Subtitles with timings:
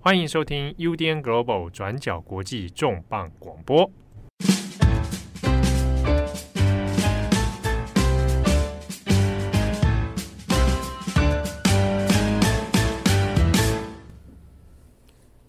[0.00, 3.90] 欢迎收听 UDN Global 转角国际重磅广播。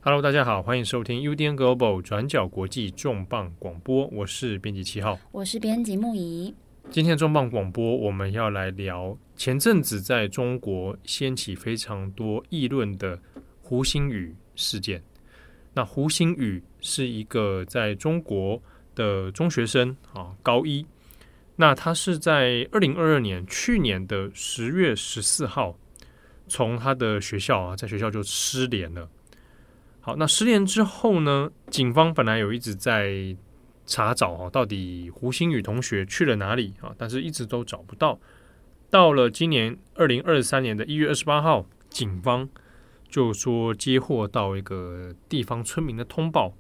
[0.02, 4.08] Hello，大家好，欢迎收听 UDN Global 转角国际重磅广播。
[4.08, 6.56] 我是编辑七号，我是编辑木仪。
[6.90, 13.20] 今天重磅广播，我们要来聊前阵子在中国掀起非常多议论的
[13.70, 15.04] 胡星宇事件。
[15.76, 18.60] 那胡星宇是一个在中国
[18.96, 20.84] 的中学生啊，高一。
[21.56, 25.78] 那他是在二零二二年去年的十月十四号，
[26.48, 29.08] 从他的学校啊，在学校就失联了。
[30.02, 33.38] 好，那失联之后呢，警方本来有一直在
[33.86, 36.92] 查找啊，到底胡星宇同学去了哪里啊？
[36.98, 38.20] 但是一直都找不到。
[38.90, 42.50] 到了今年二零二三年的一月二十八号，警方
[43.10, 46.54] 就说接获到一个地方村民的通报，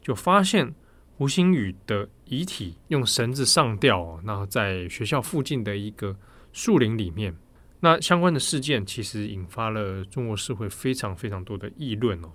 [0.00, 0.74] 就发现
[1.16, 6.16] 胡星宇的遗体用绳子上吊，那在学校附近的一个
[6.52, 7.34] 树林里面。
[7.80, 12.30] 那相关的事件其实引发了中国社会非常非常多的议论哦，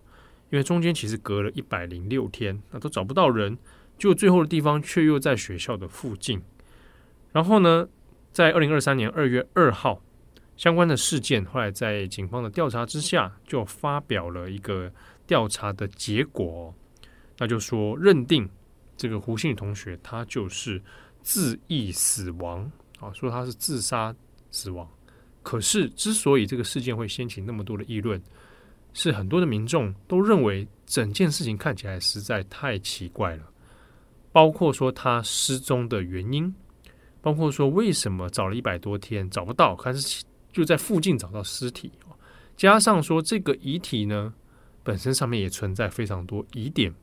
[0.49, 3.57] 因为中间其实隔了一百零六天，那都找不到人。
[3.97, 6.41] 就最后的地方却又在学校的附近，
[7.33, 7.89] 然后呢，
[8.31, 10.01] 在二零二三年二月二号，
[10.59, 14.91] 相关的事件后来在警方的调查之下，就发表了一个
[15.25, 16.75] 调查的结果，
[17.37, 18.47] 那就说认定
[18.97, 20.81] 这个胡星宇同学他就是
[21.21, 24.13] 自缢死亡啊，说他是自杀
[24.51, 24.85] 死亡。
[25.41, 28.21] 可是之所以这个事件会掀起那么多的议论，
[28.91, 33.43] 是很多的民众都认为整件事情看起来实在太奇怪了。
[34.33, 36.53] 包括说他失踪的原因，
[37.21, 40.21] 包括说为什么找了一百多天找不到，还是
[40.59, 41.89] 就在附近找到尸体，
[42.57, 44.33] 加上说这个遗体呢
[44.83, 46.93] 本身上面也存在非常多疑点，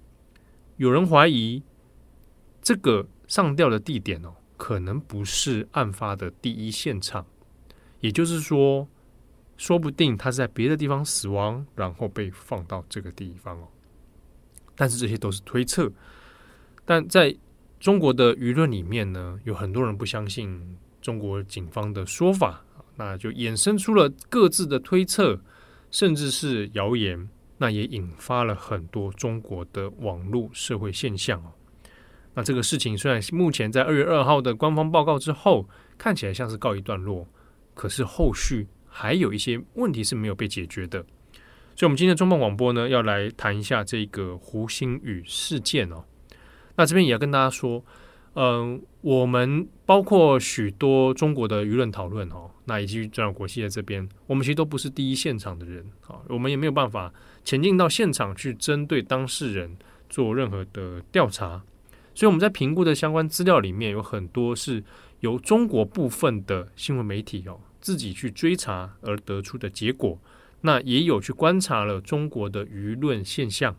[0.77, 1.62] 有人怀疑
[2.61, 7.25] 这个上吊的地点哦，可能不是案发的第一现场，
[8.00, 8.87] 也就是说，
[9.56, 13.66] 说不定他是在别的地方死亡，然后被放到这个地方哦，
[14.75, 15.91] 但是这些都是推测。
[16.84, 17.34] 但在
[17.81, 22.62] 中国的舆论里面呢，有很多人不相信中国警方的说法，
[22.97, 25.41] 那就衍生出了各自的推测，
[25.91, 31.53] 甚至是谣言，那也引发了很多中国的网络社会现象哦。
[32.34, 37.27] 那这个事情虽然目前在二月二号的官方报告之后看起来像是告一段落，
[37.75, 41.01] 可是后续还有一些问题是没有被解决的，
[41.75, 46.05] 所以，我们今天的重磅广播呢，要来谈一下这个胡星宇事件哦。
[46.77, 47.83] 那这边也要跟大家说，
[48.38, 57.10] 嗯，我们包括许多中国的舆论讨论哦，那以及转国际的这边，我们其实都不是第一现场的人啊，我们也没有办法
[57.42, 59.78] 前进到现场去针对当事人
[60.10, 61.62] 做任何的调查，
[62.14, 64.84] 所以我们在评估的相关资料里面有很多是
[65.20, 70.18] 由中国部分的新闻媒体哦自己去追查而得出的结果，
[70.60, 73.74] 那也有去观察了中国的舆论现象。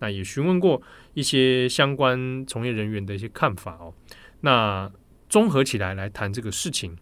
[0.00, 0.82] 那也询问过
[1.14, 3.92] 一些相关从业人员的一些看法哦。
[4.40, 4.90] 那
[5.28, 6.96] 综合起来来谈这个事情，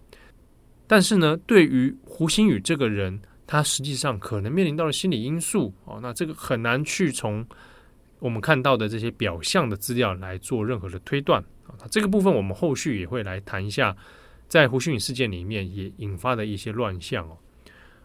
[0.87, 7.47] 但是呢，对于胡星宇这个人，他实际上可能面临到的心理因素哦，那这个很难去从
[8.19, 11.75] 我们看到的这些表象的资料来做任何的推断啊。
[11.81, 13.97] 那这个部分我们后续也会来谈一下，
[14.49, 17.39] 在胡星宇事件里面也引发的一些乱象哦。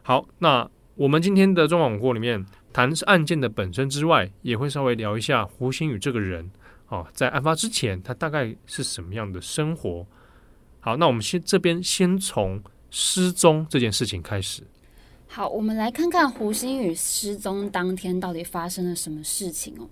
[0.01, 2.45] 好，那我们今天的中广播里面。
[2.75, 6.51] 谈案件的本身之外，也会稍微聊一下胡星宇这个人
[6.89, 10.05] 哦，在案发之前他大概是什么样的生活？
[10.81, 14.61] 好，那我们先这边先从失踪这件事情开始。
[15.27, 19.87] 好，我们来看看胡星宇失踪当天到底发生了什么事情哦。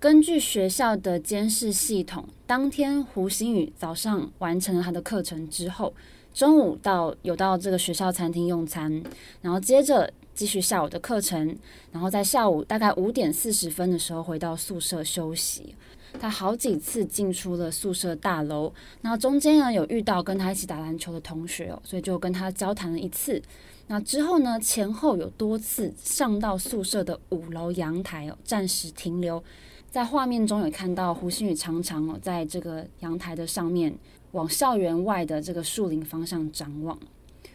[0.00, 5.94] 根据学校的监视系统，当天胡星宇早上完成了他的课程之后，
[6.32, 9.00] 中午到有到这个学校餐厅用餐，
[9.40, 10.12] 然后接着。
[10.34, 11.56] 继续下午的课程，
[11.92, 15.74] 然后在下午大概五点四十分的时候回到宿舍休息。
[16.20, 23.42] 他好几次进出了宿舍大楼，那中间呢有遇到跟他一起打篮球的同学哦，所以就跟他交谈了一次。
[23.88, 29.42] 那之后呢，前后有多次上到宿舍的五楼阳台哦，暂时停留。
[29.90, 33.92] 在画面中有看到胡星宇常常哦，在这个阳台的上面
[34.32, 36.96] 往校园外的这个树林方向张望。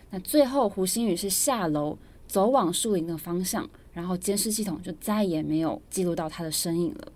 [0.10, 1.98] 那最后胡星宇是下楼。
[2.30, 7.12] 走往树林的方向，然后监视系统就再也没有记录到他的身影了。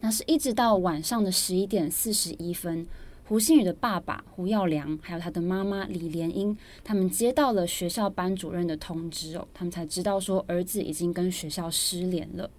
[0.00, 2.86] 那是一直到晚上的十一点四十一分，
[3.26, 12.50] 胡星宇的爸爸胡耀良，还有他的妈妈李莲英，他们接到了学校班主任的通知哦，他们才知道说儿子已经跟学校失联了。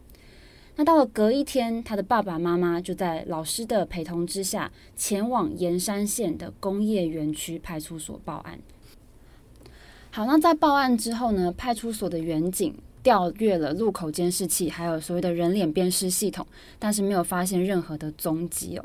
[0.77, 8.59] 那到了隔一天，他的爸爸妈妈就在老师的陪同之下，前往盐山县的工业园区派出所报案。
[10.13, 16.45] 好，那在报案之后呢，派出所的员警调阅了路口监视器，还有所谓的人脸辨识系统，
[16.77, 18.83] 但是没有发现任何的踪迹哦。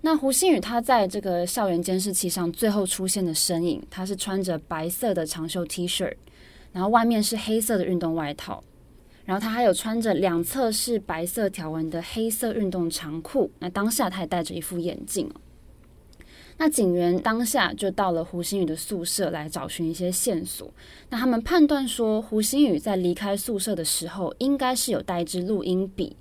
[0.00, 6.12] 那胡星宇他在这个校园监视器上最后出现的身影，他是穿着白色的长袖 T 恤，
[6.72, 8.60] 然后外面是黑色的运动外套，
[9.24, 13.48] 然后他还有穿着两侧是白色条纹的黑色运动长裤。
[13.60, 15.30] 那当下他也戴着一副眼镜。
[16.56, 20.72] 那警员当下就到了胡星宇的宿舍来找寻一些线索。
[21.10, 26.16] 那他们判断说，胡星宇在离开宿舍的时候，应该是有带一支录音笔。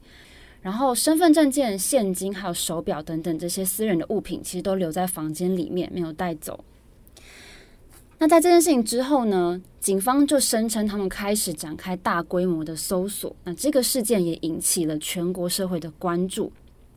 [0.62, 6.64] 然后，身份证件、现金还有手表等等这些私人的物品，其实都留在房间里面，没有带走。
[8.18, 13.36] 那在这件事情之后呢，警方就声称他们开始展开大规模的搜索。
[13.44, 16.50] 那这个事件也引起了全国社会的关注，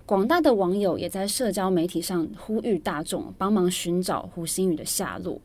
[0.07, 5.41] 广大的网友也在社交媒体上呼吁大众帮忙寻找胡星宇的下落。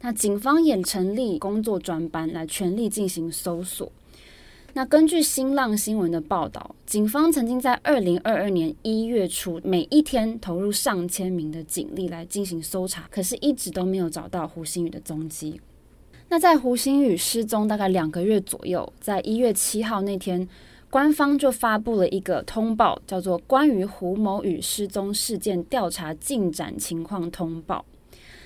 [0.00, 3.90] 那警方也成立工作专班来全力进行搜索。
[4.74, 15.60] 那根据新浪新闻的报道，警方曾经在二零二二年一月初，每一天投入上千名的警力来进行搜查，可是一直都没有找到胡星宇的踪迹。
[16.28, 20.48] 那在胡星宇失踪大概两个月左右，在一月七号那天，
[20.92, 27.82] 官方就发布了一个通报，叫做《关于胡某宇失踪事件调查进展情况通报》。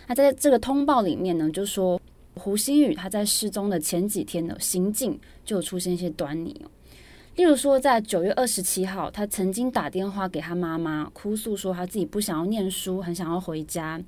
[0.07, 2.01] 那在这个通报里面呢，就说。
[2.39, 6.55] 胡星宇他在失踪的前几天呢，行径就出现一些端倪。
[7.37, 13.99] 例如说，在九月二十七号，他曾经打电话给他妈妈，哭诉说他自己不想要念书，很想要回家。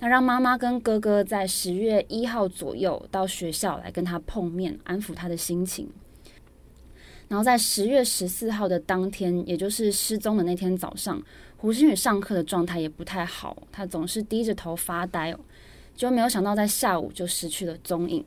[0.00, 5.88] 那让妈妈跟哥哥在十月一号左右到学校来跟他碰面，安抚他的心情。
[7.32, 11.18] 然后在十月十四号的当天，也就是失踪的那天早上，
[11.56, 15.40] 胡星宇上课的状态也不太好，他总是低着头发呆哦。
[15.96, 18.22] 就没有想到，在下午就失去了踪影。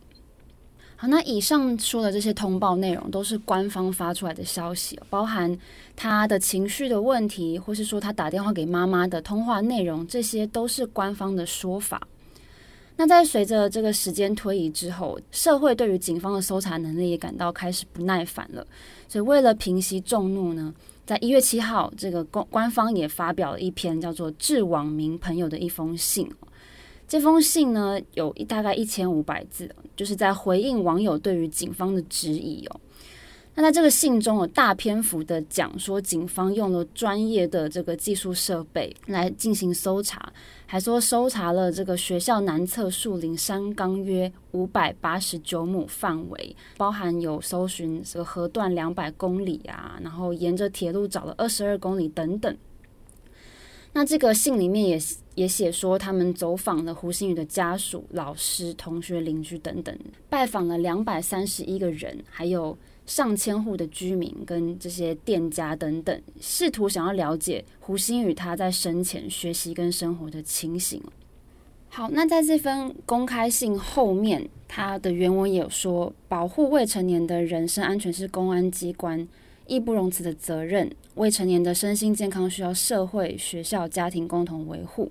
[0.95, 5.55] 好，那以上说的这些通报内容都是官方发出来的消息，包含
[5.95, 12.07] 他的情绪的问题，或是说他打电话给妈妈的通话内容，这些都是官方的说法。
[12.97, 18.65] 那在随着这个时间推移之后，社会对于警方的搜查能力也感到开始不耐烦了。
[19.07, 20.73] 所以为了平息众怒呢，
[21.05, 26.25] 在一月七号，这个官官方也发表了一篇叫做《致网民朋友的一封信》。
[27.07, 32.79] 这封信呢，有一大概一千五百字，就是在回应网友对于警方的质疑哦。
[33.57, 40.31] 那在这个信中有大篇幅的讲说，警方用了专业的这个技术设备来进行搜查，
[40.65, 52.53] 还说搜查了这个学校南侧树林山冈约五百八十九亩范围，包含有搜寻这个河段两百公里啊，然后沿着铁路找了二十二公里等等。
[53.93, 54.99] 那这个信里面也
[55.35, 59.97] 也写说，他们走访了胡星宇的家属、老师、同学、邻居等等，
[60.27, 71.01] 拜访了两百三十一个人，还有上千户的居民跟这些店家等等，试图想要了解胡星宇他在生前学习跟生活的情形。
[71.87, 79.25] 好，那在这份公开信后面，他的原文也有说，保护未成年的人身安全是公安机关
[79.67, 85.09] 义不容辞的责任，未成年的身心健康需要社会、学校、家庭共同维护。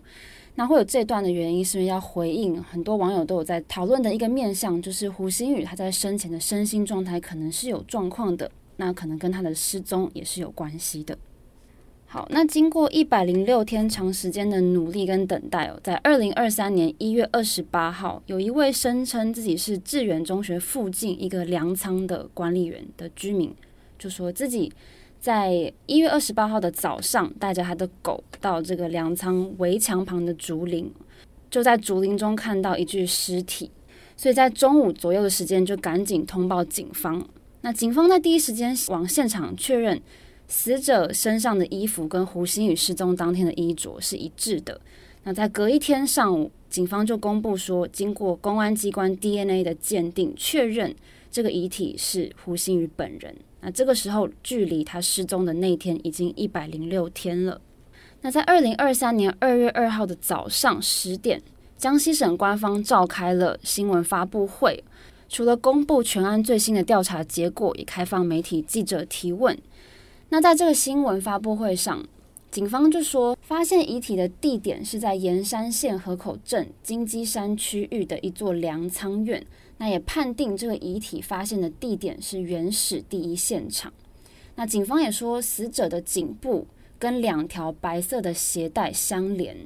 [0.56, 11.18] 那会有这段的原因，是因为要回应很多网友都有在讨论的一个面向，就是胡星宇他在生前的身心状态可能是有状况的，那可能跟他的失踪也是有关系的。
[12.06, 23.52] 好，那经过一百零六天长时间的努力跟等待哦，在二零二三年一月二十八号，有一位声称自己是致远中学附近一个粮仓的管理员的居民。
[23.98, 24.70] 就说自己
[25.24, 30.92] 在一月二十八号的早上，带着他的狗到这个粮仓围墙旁的竹林，
[31.50, 33.70] 就在竹林中看到一具尸体，
[34.18, 37.26] 所以在中午左右的时间就赶紧通报警方。
[37.62, 39.98] 那警方在第一时间往现场确认，
[40.46, 44.78] 死者身上的衣服跟胡星宇失踪当天的衣着是一致的。
[45.22, 50.94] 那在隔一天上午，警方就公布说，经过公安机关 DNA 的鉴定，确认
[51.34, 53.34] 这个遗体是胡星宇本人。
[53.60, 57.60] 那这个时候，距离他失踪的那天已经一百零六天了。
[58.20, 61.42] 那在二零二三年二月二号的早上十点，
[61.76, 64.84] 江西省官方召开了新闻发布会，
[65.28, 69.58] 除了公布全案最新的调查结果，也开放媒体记者提问。
[70.28, 72.06] 那在这个新闻发布会上，
[72.54, 79.44] 警方就说，发现遗体的地点是在盐山县河口镇金鸡山区域的一座粮仓院。
[79.78, 83.92] 那也判定这个遗体发现的地点是原始第一现场。
[84.54, 86.64] 那警方也说，死者的颈部
[86.96, 89.56] 跟两条白色的鞋带相连。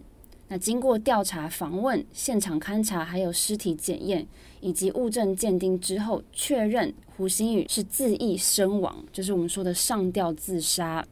[0.49, 4.27] 那经过调查、访问、现场勘查，还有尸体检验
[4.63, 11.07] 以及物证鉴定之后，确认胡星宇是自缢身亡，就是我们说的上吊自杀。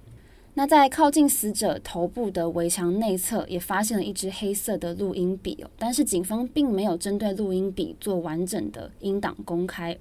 [0.59, 9.95] 那在靠近死者头部的围墙内侧，也发现了一支黑色的录音笔哦，但是警方并没有针对录音笔做完整的音档公开。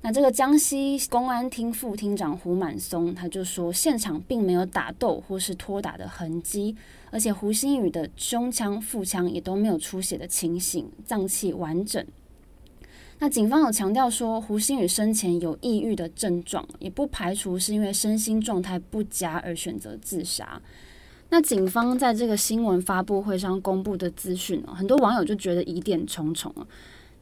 [0.00, 6.74] 那这个江西公安厅副厅长胡满松他就说，现场并没有打斗或是拖打的痕迹，
[7.10, 12.02] 而且胡新宇的胸腔、腹腔也都没有出血的情形，脏器完整。
[13.20, 20.60] 那警方有强调说，胡星宇生前有抑郁的症状，也不排除是因为身心状态不佳而选择自杀。
[21.30, 26.54] 那警方在这个新闻发布会上公布的资讯，很多网友就觉得疑点重重。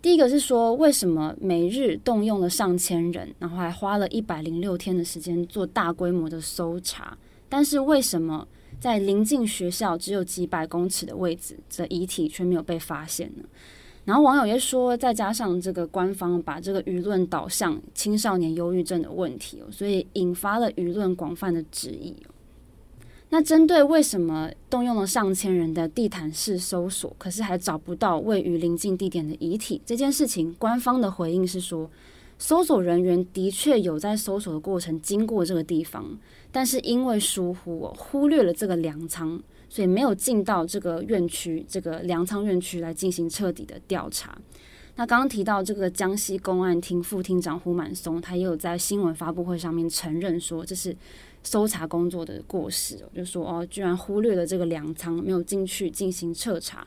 [0.02, 7.16] 第一个是说，为什么每日动用了上千人，然后还花了一百零六天的时间做大规模的搜查，
[7.48, 8.46] 但是为什么
[8.78, 13.42] 在临近学校只有几百公尺的位置，这遗体却没有被发现呢？
[14.06, 22.14] 然后网友也说，再加上这个官方把这个舆论导向青少年忧郁症的问题，所以引发了舆论广泛的质疑。
[23.30, 31.90] 那针对为什么动用了上千人的地毯式搜索，可是还找不到位于临近地点的遗体这件事情，官方的回应是说，
[32.38, 36.16] 搜索人员的确有在搜索的过程经过这个地方，
[36.52, 39.42] 但是因为疏忽，忽略了这个粮仓。
[39.76, 44.34] 所以没有进到这个院区，这个粮仓院区来进行彻底的调查。
[44.94, 50.96] 那刚刚提到这个江西公安厅副厅长胡满松，他也有在新闻发布会上面承认说，这是
[51.42, 56.86] 搜查工作的过失，就说哦，居然忽略了这个粮仓，没有进去进行彻查。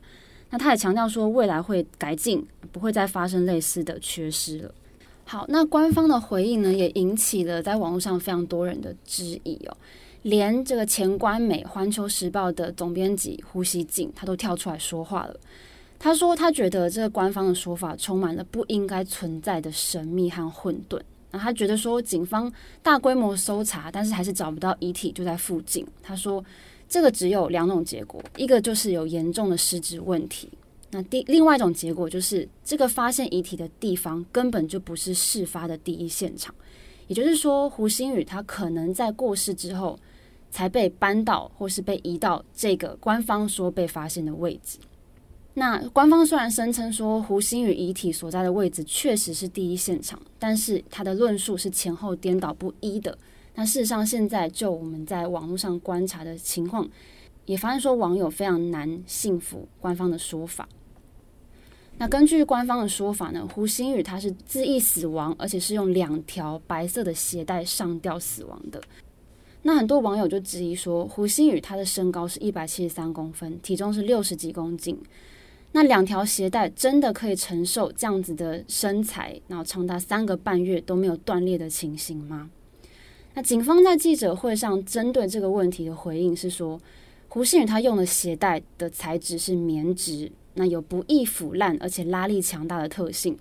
[0.50, 4.74] 那他也强调说，未来会改进，不会再发生类似的缺失了。
[5.26, 9.78] 好，那官方的回应呢，也引起了在网络上非常多人的质疑哦。
[10.24, 15.40] 连这个前官美《环球时报》的总编辑胡锡进，他都跳出来说话了。
[15.98, 21.00] 他说，他觉得这个官方的说法充满了不应该存在的神秘和混沌。
[21.32, 25.86] 那他觉得说，警方大规模搜查，但是还是找不到遗体就在附近。
[26.02, 26.44] 他说，
[26.88, 30.48] 这个只有两种结果：一个就是有严重的失职问题；
[30.92, 36.56] 那第另外一种结果就是，这个发现遗体的地方根本就不是事发的第一现场。
[37.10, 40.00] 也就是说，胡星宇他可能在过世之后。
[40.52, 44.80] 才被搬到或是被移到这个官方说被发现的位置。
[45.54, 53.16] 那官方虽然声称说胡星宇遗体所在的位置确实是第一现场，但是他的论述是前后颠倒不一的。
[53.54, 56.90] 那事实上，现在就我们在网络上观察的情况，
[57.46, 60.68] 也发现说网友非常难信服官方的说法。
[62.00, 68.82] 那根据官方的说法呢，胡星宇他是自缢死亡，而且是用两条白色的鞋带上吊死亡的。
[69.64, 74.98] 那很多网友就质疑说，胡星宇他的身高是一百七十三公分，体重是六十几公斤，
[75.74, 82.50] 那两条鞋带真的可以承受这样子的身材，然后长达三个半月都没有断裂的情形吗？
[83.34, 86.80] 那警方在记者会上针对这个问题的回应是说，
[87.28, 93.38] 胡星宇他用的鞋带的材质是棉质，那有不易腐烂而且拉力强大的特性。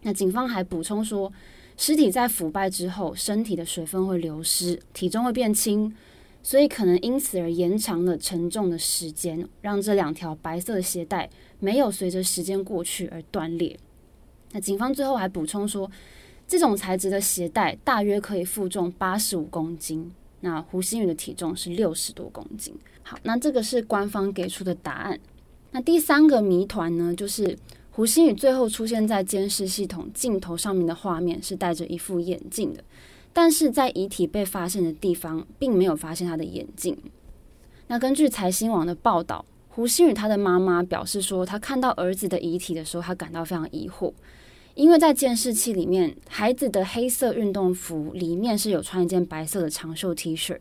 [0.00, 1.30] 那警方还补充说，
[1.76, 5.94] 尸体在腐败之后，身体的水分会流失，体重会变轻，
[6.42, 11.28] 所以可能因此而延长了承重的时间，让这两条白色的鞋带
[11.60, 13.78] 没有随着时间过去而断裂。
[14.52, 15.90] 那警方最后还补充说，
[16.48, 20.10] 这种材质的鞋带大约可以负重八十五公斤。
[20.40, 22.74] 那胡星宇的体重是六十多公斤。
[23.02, 25.20] 好，那这个是官方给出的答案。
[25.72, 27.58] 那第三个谜团呢，就是。
[27.96, 32.84] 胡星宇最后出现在监视系统镜头上面的画面是戴着一副眼镜的，
[33.32, 36.94] 但是在遗体被发现的地方并没有发现他的眼镜。
[37.86, 44.12] 那根据财新网的报道，胡星宇他的妈妈表示说，他看到儿子的遗体的时候，他感到非常疑惑，
[44.74, 50.58] 因为在监视器里面，孩子的黑色运动服里面是有穿一件白色的长袖 T 恤，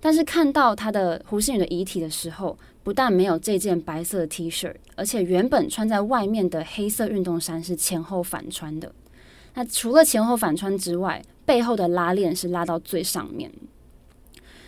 [0.00, 2.56] 但是看到他的胡星宇的遗体的时候，
[2.88, 8.90] 不但没有这件白色 T 恤，而且原本穿在外面的黑色运动衫是前后反穿的。
[9.52, 13.52] 那除了前后反穿之外，背后的拉链是拉到最上面。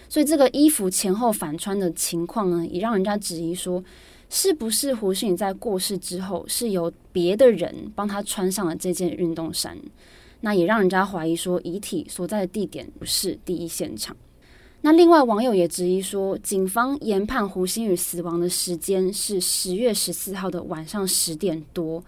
[0.06, 3.82] 所以这个衣服前后反穿的情况呢，也让人家质疑说，
[4.28, 9.78] 是不是胡适在过世之后是由别的人帮他穿上了这件运动衫？
[10.42, 14.14] 那也让人家怀疑说，遗体所在的地点不是第一现场。
[14.82, 22.02] 那另外网友也质疑说，警方研判胡星宇死亡的时间是十月十四号的晚上十点多。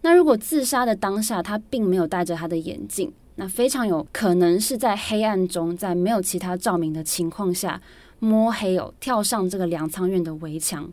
[0.00, 7.80] 那如果自杀的当下他并没有戴着他的眼镜，那非常有可能是在黑暗中，在没有其他照明的情况下
[8.20, 10.90] 摸黑哦跳上这个粮仓院的围墙，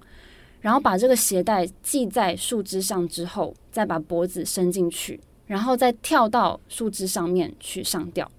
[0.59, 8.29] 然后把这个鞋带系在树枝上之后，再把脖子伸进去，然后再跳到树枝上面去上吊。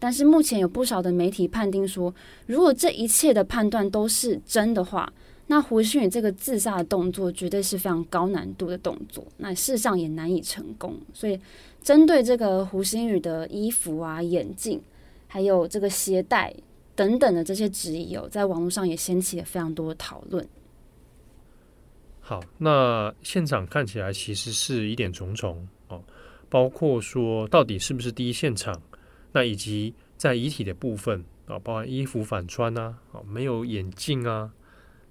[0.00, 2.12] 但是目前有不少的媒体判定说，
[2.46, 5.12] 如果这一切的判断都是真的话，
[5.46, 10.96] 那胡星宇这个自杀的动作绝对是非常高难度的动作，那事实上也难以成功。
[11.12, 11.38] 所以，
[11.82, 14.80] 针对这个胡星宇的衣服啊、眼镜，
[15.26, 16.54] 还有这个鞋带
[16.94, 20.46] 等等的这些质疑，哦，在网络上也掀起了非常多的讨论。
[22.20, 26.00] 好，那现场看起来其实是疑点重重哦，
[26.48, 28.80] 包括说到底是不是第一现场，
[29.32, 34.52] 那以及在遗体的部分啊，包含衣服反穿啊，啊，没有眼镜啊。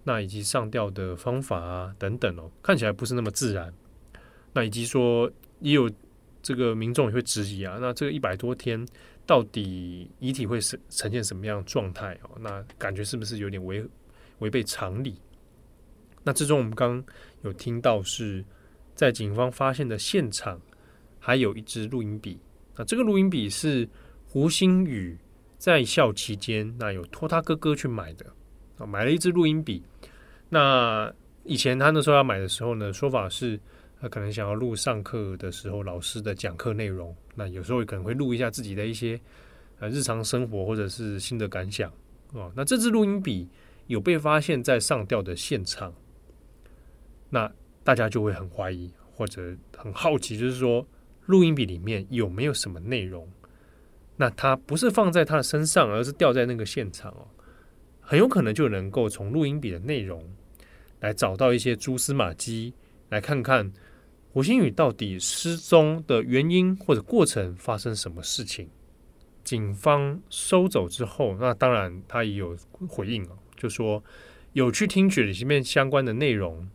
[0.04, 3.72] 那以及上吊的方法啊等等哦，看起来不是那么自然。
[4.54, 5.92] 那以及说也有
[6.42, 8.84] 这个民众也会质疑啊，那这个一百多天
[9.26, 12.32] 到底遗体会是呈现什么样状态哦？
[12.40, 13.86] 那感觉是不是有点违
[14.40, 15.16] 违背常理？
[16.24, 18.44] 那之中我们刚刚有听到是
[18.96, 20.60] 在警方发现的现场
[21.20, 22.40] 还有一支录音笔，
[22.76, 23.88] 那这个录音笔是
[24.32, 25.18] 胡星宇
[25.58, 28.26] 在校期间那有托他哥哥去买的。
[28.78, 29.84] 啊买了一支录音笔。
[30.50, 31.12] 那
[31.44, 33.60] 以前他那时候要买的时候呢，说法是
[34.00, 37.14] 他可能想要录上课的时候老师的讲课内容。
[37.34, 39.20] 那有时候可能会录一下自己的一些
[39.80, 41.92] 呃日常生活或者是心得感想
[42.34, 42.52] 哦。
[42.56, 43.50] 那这支录音笔
[43.88, 45.92] 有被发现在上吊的现场，
[47.32, 47.52] 那
[47.84, 50.86] 大家就会很怀疑或者很好奇，就是说
[51.26, 53.28] 录音笔里面有没有什么内容？
[54.22, 57.26] 那他不是放在他的身上，而是掉在那个现场哦。
[58.02, 60.30] 很有可能就能够从录音笔的内容
[61.00, 62.74] 来找到一些蛛丝马迹，
[63.08, 63.72] 来看看
[64.34, 68.68] 胡星宇到底失踪的原因或者过程发生什么事情。
[69.46, 72.58] 警方收走之后，那当然他也有
[72.90, 74.04] 回应了，就说
[74.52, 76.70] 有去听取里面相关的内容，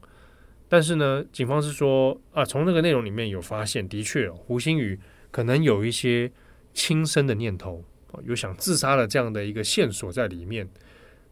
[0.66, 4.98] 但是呢，警方是说啊，从那个内容里面有发现，的确胡星宇
[5.30, 6.32] 可能有一些
[6.74, 7.82] 轻生的念头，
[8.24, 10.68] 有想自杀的这样的一个线索在里面。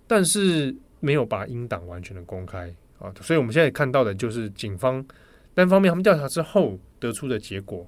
[0.06, 5.04] 但是没有把英党完全的公开啊，所以我们现在看到的就是警方
[5.54, 7.86] 单方面他们调查之后得出的结果。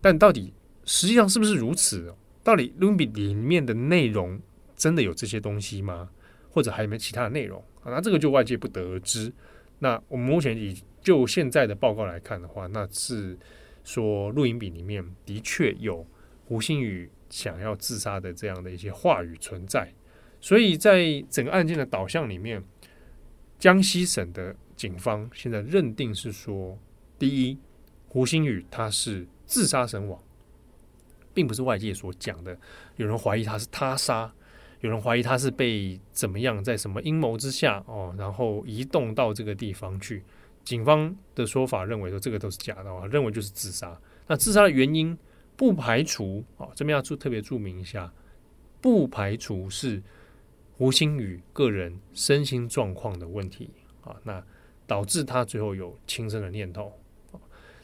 [0.00, 0.52] 但到底
[0.84, 2.12] 实际上是不是如此？
[2.42, 4.38] 到底录音笔里面的内容
[4.76, 6.10] 真的有这些东西吗？
[6.50, 7.62] 或者还有没有其他的内容？
[7.84, 9.32] 那这个就外界不得而知。
[9.78, 13.36] 那我们目前以就现在的报告来看的话，那是
[13.82, 16.06] 说录音笔里面的确有
[16.44, 19.92] 胡星宇想要自杀的这样的一些话语存在。
[20.40, 22.62] 所以在整个案件的导向里面，
[23.58, 26.78] 江西省的警方现在认定是说，
[27.18, 27.58] 第一，
[28.08, 30.22] 胡星宇他是自杀身亡，
[31.32, 32.58] 并不是外界所讲的，
[32.96, 34.30] 有人怀疑他是他杀，
[34.80, 40.22] 有人怀疑他是被怎么样，在什么阴谋之下哦，然后移动到这个地方去。
[40.62, 43.98] 警方的说法认为说这个都是假的啊，认为就是自杀。
[44.26, 45.16] 那自杀的原因
[45.56, 48.12] 不排除啊，这边要注特别注明一下，
[48.80, 50.02] 不排除是。
[50.76, 53.70] 胡星宇个人身心状况的问题
[54.02, 54.44] 啊，那
[54.88, 56.92] 导致他最后有轻生的念头。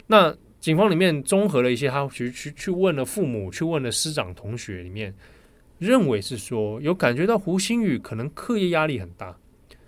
[0.07, 5.15] 那警方里面综合了一些，他去去去问了父母，去问了师长同学，里面
[5.79, 9.37] 认为是说有感觉到胡星宇可能课业压力很大，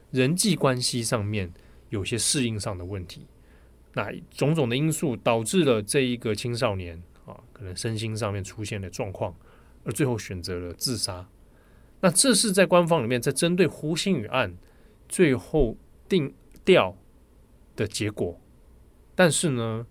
[0.10, 1.52] 人际关系上面
[1.90, 3.28] 有些适应上的问题，
[3.96, 9.36] 那种种的因素导致了这一个青少年啊，可能身心上面出现了状况，
[9.84, 11.28] 而最后选择了自杀。
[12.02, 14.56] 那这是在官方里面在针对胡星宇案
[15.08, 15.78] 最后
[16.10, 16.34] 定
[16.66, 16.98] 调
[17.76, 18.40] 的结果，
[19.16, 19.88] 但是呢，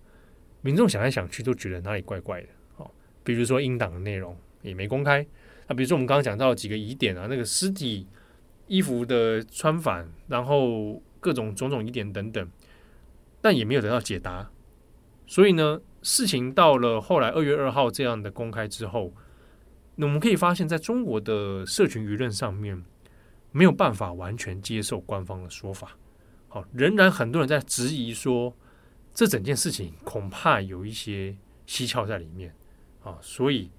[0.60, 2.48] 民众想来想去都觉得哪里怪怪的。
[2.76, 2.90] 哦，
[3.24, 5.26] 比如说英党的内容也没公开，
[5.68, 8.06] 那比如说我们刚刚讲到几个疑点啊，那个尸体
[8.66, 12.50] 衣服的穿反，然后各种种种疑点等等，
[13.40, 14.50] 但也没有得到解答。
[15.26, 19.12] 所以呢，事情到了后来二月二号这样的公开之后。
[19.94, 22.82] 那我们可以发现，在中国的社群舆论上面，
[23.50, 25.98] 没有办法完全接受官方的说法。
[26.48, 28.56] 好，仍然很多人在质疑说，
[29.12, 31.36] 这整件事情恐怕有一些
[31.66, 32.54] 蹊跷在里面
[33.04, 33.70] 啊，所以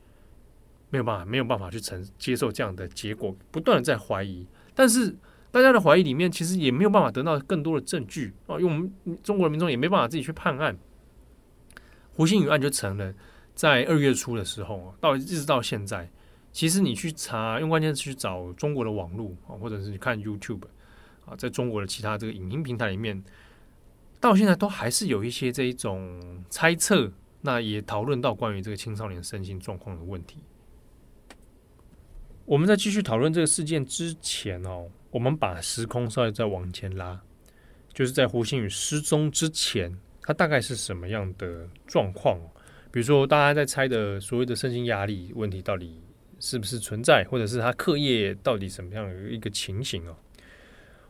[0.92, 4.48] 没有办法，没有办法去承接受这样的结果，不断的在怀疑。
[4.76, 5.16] 但是
[5.50, 10.78] 大家的怀疑里面，其实也没有办法得到更多的证据啊，因为我们中国的民众也没办法自己去判案。
[12.16, 13.14] 胡星宇案就成了。
[13.56, 16.10] 在二月初的时候，到一直到现在，
[16.52, 20.64] 其实你去查用关键词去找中国的网络啊，或者是你看 YouTube
[21.26, 23.24] 啊，在中国的其他这个影音平台里面，
[24.20, 30.40] 到现在都还是有一些这一种猜测，那也讨论到关于这个青少年身心状况的问题。
[32.46, 37.22] 我们在继续讨论这个事件之前哦，我们把时空稍微再往前拉，
[37.94, 42.40] 就是在胡星宇失踪之前，他大概是什么样的状况？
[42.92, 46.02] 比如说，大家在猜的所谓的身心压力问题到底
[46.40, 50.16] 是不是存在，或者是他课业到底什么样的一个情形哦？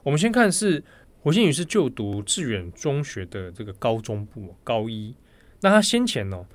[0.01, 0.83] 我们先看是
[1.19, 5.15] 胡星宇是就读致远中学的这个高中部高一，
[5.61, 6.45] 那他先前呢，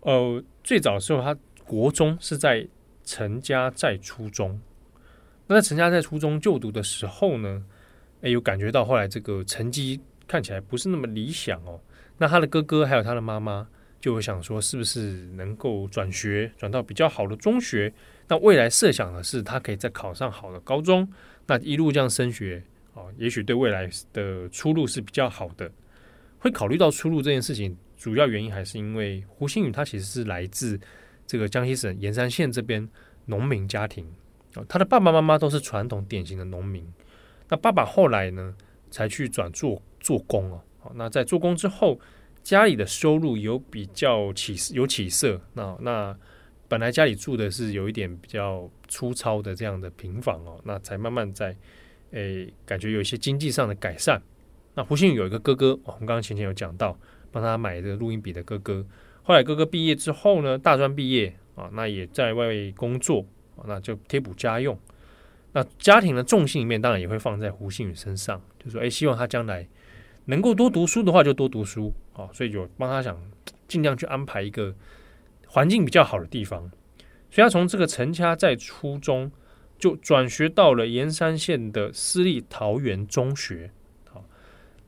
[0.00, 2.68] 呃，最早的时候他国中是在。
[3.04, 4.60] 陈家寨初中，
[5.48, 7.64] 那在陈家寨初中就读的时候呢，
[8.20, 11.80] 哎，有感觉到后来这个成绩看起来不是那么理想哦。
[12.18, 13.66] 那他的哥哥还有他的妈妈
[14.00, 17.92] 就会想说，是不是能够转学转到比较好的中学？
[18.28, 21.08] 那未来设想的是他可以再考上好的高中，
[21.46, 22.62] 那一路这样升学
[22.94, 25.70] 哦，也许对未来的出路是比较好的。
[26.38, 30.78] 会考虑到出路这件事情，主要原因还是因为胡星宇他其实是来自。
[31.24, 32.86] 这个江西省盐山县这边
[33.24, 34.04] 农民家庭
[34.54, 36.84] 啊，他的爸爸妈妈都是传统典型的农民。
[37.48, 38.54] 那爸爸后来呢，
[38.90, 40.60] 才去转做做工哦。
[40.82, 41.98] 好，那在做工之后，
[42.42, 45.40] 家里的收入有比较起有起色。
[45.54, 46.16] 那那
[46.66, 51.56] 本来家里住的是有一点比较粗糙的这样的平房哦，那才慢慢在
[52.10, 54.20] 诶感觉有一些经济上的改善。
[54.74, 56.98] 那胡星宇有一个哥哥，我们刚刚前前有讲到，
[57.30, 58.84] 帮他买这个录音笔的哥哥。
[59.22, 63.24] 后来哥哥毕业之后呢，大专毕业啊，那也在外工作，
[63.66, 64.76] 那就贴补家用。
[65.52, 69.68] 那家庭的重心里面当然也会放在胡星宇身上，就说哎，希望他将来
[70.26, 73.18] 能够多读书的话就多读书啊，所以就帮他想
[73.66, 74.74] 尽量去安排一个
[75.46, 76.70] 环境比较好的地方。
[77.30, 79.32] 所以他从这个陈家在初中
[79.78, 83.70] 就转学到了盐山县的私立桃园中学。
[84.08, 84.24] 好，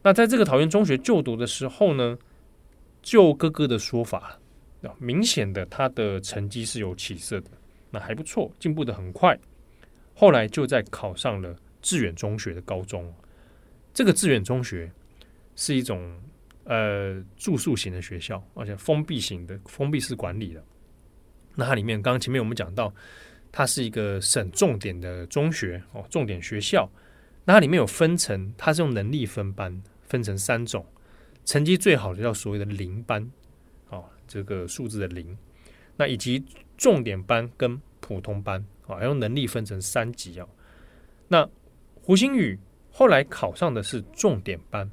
[0.03, 2.19] 那在这个桃园中学就读的时候呢，
[3.03, 4.39] 就哥哥的说法，
[4.99, 7.51] 明显的他的成绩是有起色的，
[7.91, 9.39] 那还不错，进步的很快。
[10.15, 13.13] 后来就在考上了致远中学的高中。
[13.93, 14.93] 这个致远中学
[15.57, 16.21] 是一种
[16.65, 20.65] 呃住宿型的学校，而且封闭型的、封闭式管理的。
[21.55, 22.93] 那它里面，刚刚前面我们讲到，
[23.53, 26.91] 它是一个省重点的中学哦，重点学校。
[27.45, 30.85] 那它里面有分成，它是用能力分班，分成三种。
[31.45, 33.31] 成绩最好的叫所谓的零班，
[33.91, 35.37] 哦，这个数字的零，
[35.95, 36.43] 那以及
[36.77, 40.49] 重点班跟普通班，啊，还用能力分成三级哦。
[41.29, 41.47] 那
[42.03, 42.59] 胡星宇
[42.91, 44.91] 后来考上的是重点班，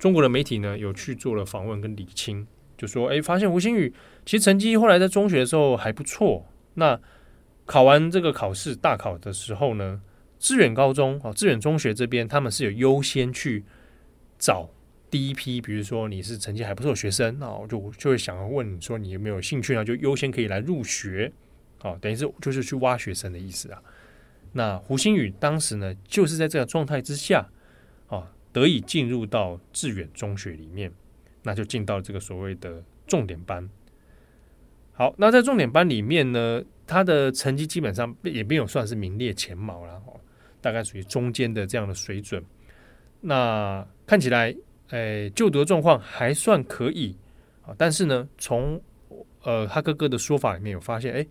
[0.00, 2.44] 中国的媒体呢有去做了访问跟理清，
[2.76, 3.92] 就说，哎，发现胡星宇
[4.26, 6.98] 其实成绩后来在中学的时候还不错，那
[7.66, 10.00] 考完这个考试大考的时候呢，
[10.38, 13.64] 致远高中啊，致远中学这边他们是有优先去
[14.36, 14.70] 找。
[15.10, 19.84] 第一批，比如说你是成绩还不错的学生，那我就就会想要问你说你有没有兴趣呢？
[19.84, 21.32] 就优先可以来入学，
[21.82, 23.82] 啊，等于是就是去挖学生的意思啊。
[24.52, 27.44] 那胡星宇当时呢，就是在这个状态之下，
[28.06, 30.92] 啊，得以进入到致远中学里面，
[31.42, 33.68] 那就进到这个所谓的重点班。
[34.92, 40.20] 好，那在重点班里面呢，他的成绩基本上也没有算是名列前茅啦，哦，
[40.60, 42.44] 大概属于中间的这样的水准。
[43.20, 44.54] 那看起来。
[44.92, 47.16] 哎，就读状况还算可以
[47.62, 48.82] 啊，但是呢，从
[49.44, 51.24] 呃他哥哥的说法里面有发现，哎，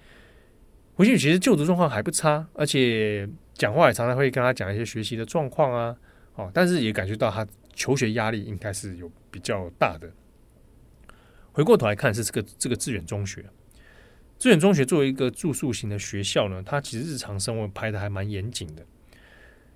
[0.95, 5.93] 胡星宇其实就读状况还不差，而且讲话也常常会跟他讲一些学习的状况啊，
[6.39, 10.09] 哦，但是也感觉到他求学压力应该是有比较大的。
[11.51, 13.45] 回过头来看，是这个这个致远中学，
[14.37, 18.85] 致远中学作为一个住宿型的学校呢，它其实日常生活排得还蛮严谨的。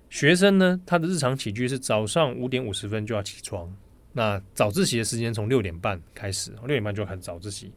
[0.08, 3.70] 学生呢，他的日常起居是早上五点五十分就要起床，
[4.12, 7.70] 那早自习的时间从六点半开始，六点半就开始早自习，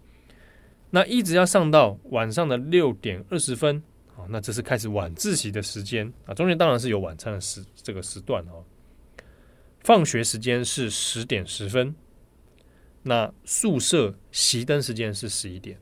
[0.89, 3.83] 那一直要上到晚上的六点二十分，
[4.15, 8.63] 啊，那这是开始晚自习的时间啊，中间当然是有晚餐的时这个时段哦。
[9.87, 11.95] 放学时间是十点十分，
[13.03, 15.79] 那宿舍熄灯时间是十一点，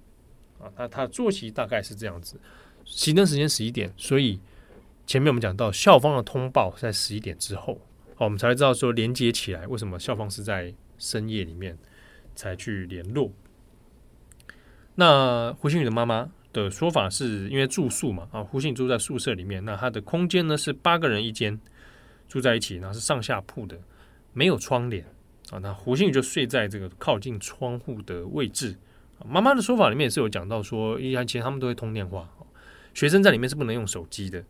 [0.60, 2.40] 啊，那他作息大概是这样子，
[2.86, 4.40] 熄灯时间十一点，所以。
[5.08, 7.80] 前面我们讲到校方的通报在十一点之后，
[8.16, 11.78] 好，我们才知道说连接起来，为什么校方是在深夜里面
[12.34, 13.32] 才去联络。
[14.96, 21.60] 那胡星宇的妈妈的说法是因为住宿嘛，啊，胡星宇住在宿舍里面，那他的空间呢是八个人一间
[22.28, 23.80] 住在一起，然后是上下铺的，
[24.36, 25.04] 没有窗帘
[25.50, 28.78] 啊，那胡星宇就睡在这个靠近窗户的位置。
[29.26, 32.30] 妈妈的说法里面也是有讲到说，以前他们都会通电话。
[32.94, 34.44] 学生在里面是不能用手机的。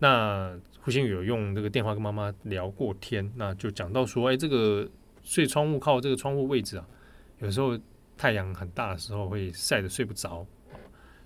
[0.00, 4.88] 那胡星宇有用这个电话跟妈妈聊过天，那就讲到说，哎，这个
[5.22, 6.86] 睡窗户靠这个窗户位置啊，
[7.38, 7.78] 有时候
[8.16, 10.44] 太阳很大的时候会晒得睡不着，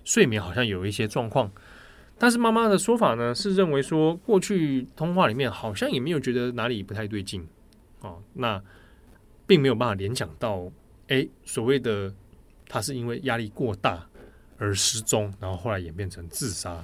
[0.03, 1.51] 睡眠好像有一些状况。
[2.17, 7.47] 但是妈妈的说法呢，是认为说，过去通话里面好像也没有觉得哪里不太对劲，
[8.05, 8.61] 哦，那
[9.47, 10.71] 并没有办法联想到，
[11.07, 12.13] 哎，所谓的
[12.67, 14.07] 他是因为压力过大
[14.57, 16.83] 而失踪，然后后来演变成自杀。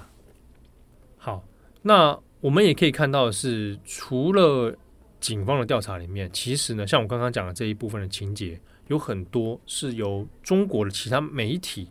[1.17, 1.43] 好。
[1.83, 4.71] 那我们也可以看到的是，除了
[5.19, 11.89] 警方的调查里面，其实呢，像我刚刚讲的这一部分的情节，有很多是由中国的其他媒体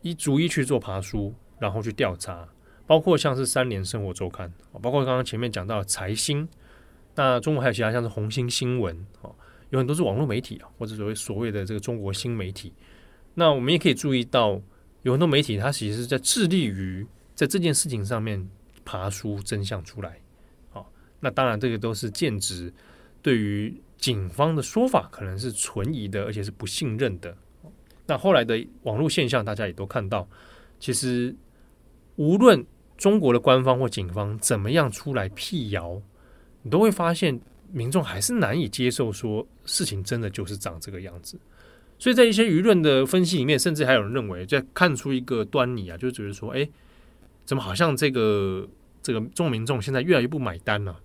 [0.00, 2.48] 一逐一去做爬书，然后去调查，
[2.86, 6.48] 包括像是三联生活周刊，包括刚刚前面讲到财新，
[7.16, 9.34] 那中国还有其他像是红星新闻，哦，
[9.70, 12.72] 有很多是网络媒体啊，或者所谓所谓的这个中国新媒体。
[13.34, 14.60] 那我们也可以注意到，
[15.02, 18.48] 有很多媒体它其实是在致力于在这件事情上面。
[18.88, 20.16] 爬出真相出来，
[20.70, 22.72] 好，那当然这个都是剑指
[23.20, 27.36] 对于警方的说法可能是存疑的，而且是不信任的。
[28.06, 30.28] 那后来的网络现象，大家也都看到，
[30.78, 31.34] 其实
[32.14, 32.64] 无论
[32.96, 36.00] 中国的官方或警方怎么样出来辟谣，
[36.66, 41.38] 你都会发现民众还是难以接受，说事情真的就是长这个样子。
[41.96, 46.68] 所以在一些舆论的分析里面，甚至还有人认为，在看出一个端倪啊，就觉得说，哎。
[47.44, 48.68] 怎么好像这个
[49.00, 51.00] 这个众民众现在越来越不买单了？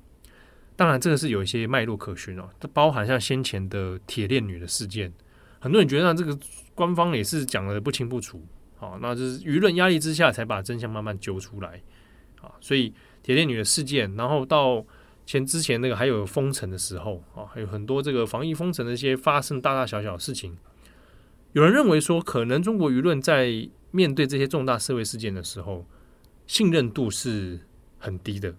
[0.75, 2.49] 当然，这个是有一些脉络可循哦。
[2.59, 5.13] 它包含像先前的铁链女的事件，
[5.59, 6.35] 很多人觉得这个
[6.73, 8.43] 官方也是讲得不清不楚，
[8.75, 11.79] 好，那就是舆论压力之下才把真相慢慢揪出来
[12.41, 12.49] 啊。
[12.59, 14.83] 所以铁链女的事件，然后到
[15.25, 20.57] 前之前那个还有封城的时候啊，还有很多这个防疫封城的一些发生大大小小的事情，
[21.53, 25.85] 有人认为说，可能中国舆论在面对这些重大社会事件的时候。
[26.47, 27.61] 信任度是
[27.97, 28.53] 很低的，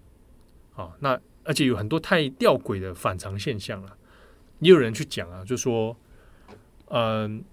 [0.75, 3.99] 啊，那而且有很多太吊诡的反常现象了。
[4.61, 5.95] 也有人去讲啊，就说，
[6.87, 7.45] 嗯，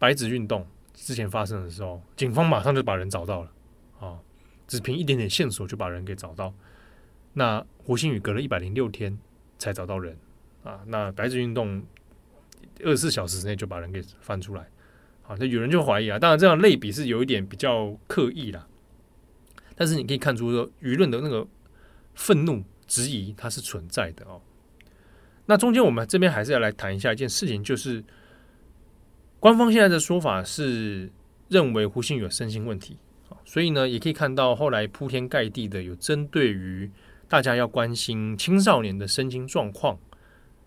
[0.00, 3.52] 白纸运动之前发生的时候，警方马上就把人找到了，
[4.00, 4.18] 啊，
[4.66, 6.52] 只凭一点点线索就把人给找到。
[7.34, 9.18] 那胡星宇隔了一百零六天
[9.58, 10.16] 才找到人，
[10.62, 11.82] 啊，那白纸运动
[12.82, 14.66] 二十四小时之内就把人给翻出来，
[15.22, 18.66] 好，那有人就怀疑啊，当然这样类比是有一点比较刻意啦。
[19.76, 21.46] 但是你可以看出说，舆论的那个
[22.14, 24.40] 愤怒、质疑，它是存在的哦。
[25.46, 28.02] 那中间我们这边还是要来谈一下一件事情，就是
[29.40, 31.10] 官方现在的说法是
[31.48, 32.96] 认为胡星宇有身心问题，
[33.44, 36.90] 所以呢，也可以看到后来铺天盖地的有针对于
[37.28, 39.98] 大家要关心青少年的身心状况，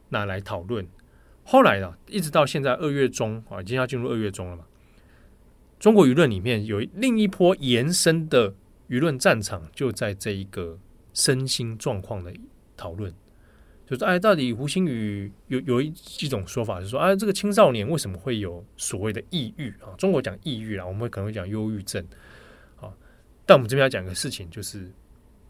[0.09, 0.87] 那来讨论。
[1.43, 4.65] 后来啊，一直到现在二月中啊，已经要进入二月中了嘛，
[5.79, 8.53] 中国舆论里面有另一波延伸的。
[8.89, 10.79] 舆论战场就在这一个
[11.13, 12.33] 身心状况的
[12.77, 13.13] 讨论，
[13.85, 19.91] 就是哎，到底胡星宇有有一一种说法，就是说，哎，这个青少年为什么会有所谓的抑郁啊？
[19.97, 22.01] 中国讲抑郁啊，我们可能会讲忧郁症
[22.79, 22.87] 啊。
[23.45, 24.89] 但我们这边要讲一个事情，就是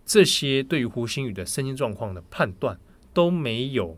[0.08, 2.80] 这些对于胡星宇的身心状况的判断
[3.14, 3.96] 都没有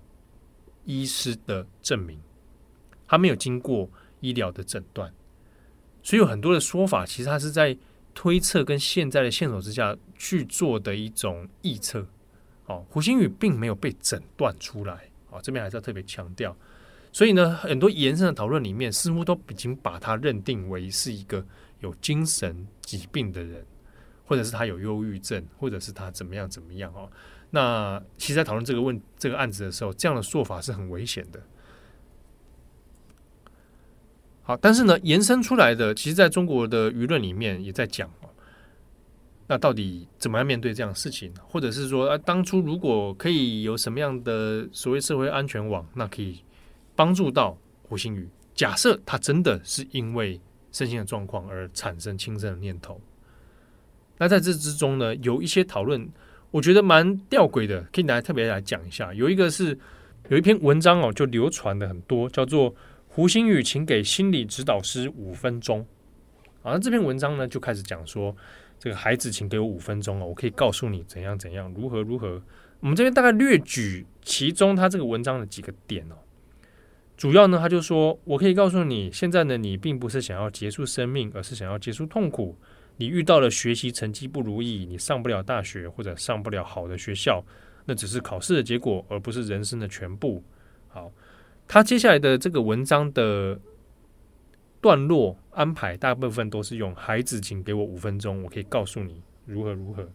[0.84, 2.19] 医师的证明，
[3.08, 5.13] 他没有经过医疗的诊断，
[6.04, 7.78] 所以有很多的说法，其实他是在。
[8.12, 12.06] 推测跟现在的线索之下去做的一种臆测，
[12.65, 16.54] 哦，胡星宇并没有被诊断出来，哦，这边还是要特别强调。
[17.13, 21.45] 所以呢，很多延伸的讨论里面，似乎都已经把他认定为是一个
[21.80, 23.65] 有精神疾病的人，
[24.30, 27.10] 或者是他有忧郁症，或者是他怎么样怎么样哦。
[27.50, 31.42] 那其实，在讨论这个问这个案子的时候，这样的说法是很危险的。
[34.44, 38.30] 好，但是呢，延伸出来的，其实在中国的舆论里面也在讲哦，
[39.48, 41.34] 那到底怎么样面对这样的事情？
[41.48, 46.44] 或者是说，啊，当初如果可以有什么样的所谓社会安全网，那可以
[46.96, 48.30] 帮助到胡星宇？
[48.54, 50.39] 假设他真的是因为
[50.72, 53.02] 身心的状况而产生轻生的念头，
[54.19, 56.08] 那在这之中呢，有一些讨论，
[56.51, 59.12] 我觉得蛮吊诡的，可以拿来特别来讲一下。
[59.15, 59.75] 有一个是
[60.29, 62.75] 有一篇文章哦，就流传的很多，叫做。
[63.12, 65.86] 胡星宇，请给心理指导师五分钟。
[66.62, 68.34] 啊，那这篇文章呢，就开始讲说，
[68.77, 72.41] 这个孩子，请给我五分钟哦，我可以告诉你怎样怎样，如何如何。
[72.82, 76.15] 我们这边大概略举其中他这个文章的几个点哦。
[77.17, 82.55] 主要呢，他就说，我可以告诉你，现在呢，你并不是想要结束生命，而是想要结束痛苦。
[82.99, 87.43] 你遇到了学习成绩不如意，你上不了大学或者上不了好的学校，
[87.85, 90.43] 那只是考试的结果，而不是人生的全部。
[90.88, 91.12] 好。
[91.71, 93.59] 他接下来的这个文章的
[94.81, 100.09] 段落安排大部分都是用“孩子，请给我五分钟，我可以告诉你如何如何”。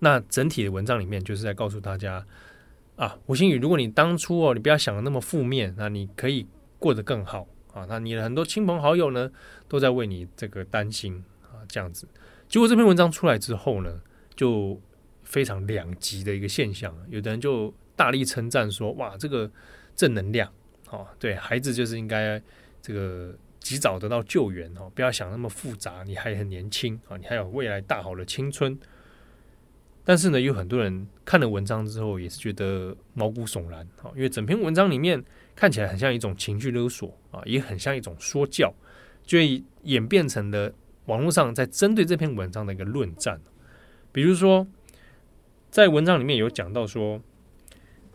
[0.00, 2.26] 那整体的文章里面就是在告诉大家
[2.96, 6.46] 啊，吴星宇，如果你当初哦，你不要想的那么负面，那你可以
[6.78, 7.86] 过得更好啊。
[7.88, 9.30] 那你的很多亲朋好友呢，
[9.68, 12.06] 都在为你这个担心啊，这样子。
[12.48, 14.00] 结果这篇文章出来之后呢，
[14.34, 14.80] 就
[15.22, 19.50] 非常两极的一个现象，有的人就大力称赞说，哇，这个
[19.94, 20.52] 正能量
[20.88, 22.42] 啊，对孩子就是应该
[22.82, 28.76] 这个及早得到救援哦，不要想那么复杂，你还很年轻啊，你还有未来大好的青春。
[30.02, 35.22] 但是呢，有很多人看了文章之后也是觉得毛骨悚然啊，因为整篇文章里面
[35.54, 38.72] 看起来很像一种情绪勒索啊，也很像一种说教，
[39.22, 39.38] 就
[39.82, 40.72] 演变成了
[41.06, 43.40] 网络上在针对这篇文章的一个论战。
[44.12, 44.66] 比如说，
[45.70, 47.20] 在文章里面有讲到说，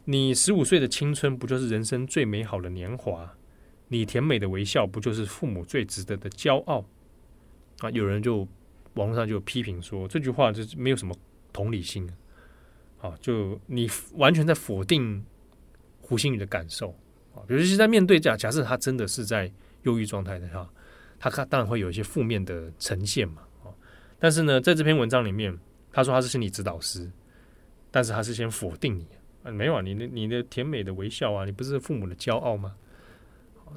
[0.06, 3.36] 你十五岁的青春不就是人生最美好的年华？
[3.88, 6.86] 你甜美的微笑不就是父母最值得的骄傲？
[7.80, 8.48] 啊，有人就
[8.96, 11.16] 网络上就批评说这句话就是没有什么。
[11.54, 12.06] 同理心，
[13.00, 15.24] 啊，就你完全在否定
[16.02, 16.94] 胡星宇的感受
[17.36, 19.52] 啊，比如说在面对假假设他真的是在
[19.84, 20.70] 忧郁状态的话，
[21.20, 23.70] 他他当然会有一些负面的呈现嘛，啊，
[24.18, 25.56] 但是呢，在这篇文章里面，
[25.92, 27.12] 他说他是心理指导师，
[27.92, 29.06] 但是他是先否定你
[29.44, 32.76] 啊，没有啊，你的你的甜美的微笑啊，你不是父母的骄傲吗？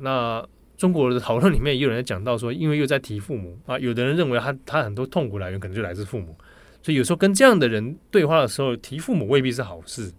[0.01, 6.37] 那中国的讨论里面也有人讲到说，因为又在提父母啊，有的人认为他他很多痛苦来源可能就来自父母。
[6.81, 10.13] 所以有时候跟这样的人对话的时候，提父母未必是好事。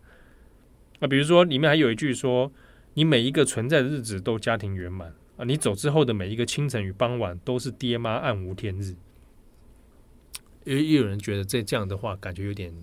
[0.99, 2.52] 啊，比如说里面还有一句说
[3.00, 5.08] ：“你每一个存在的日子都家庭圆满
[5.38, 8.94] 啊，你走之后的每一个清晨与傍晚都是爹妈暗无天日。”
[10.68, 12.74] 也也有人觉得这这样的话，感觉有点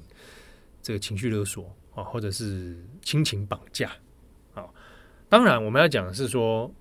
[0.81, 3.93] 这个情绪勒索啊，或者是亲情绑架
[4.55, 4.65] 啊。
[5.29, 6.73] 当然，我们要讲的是说，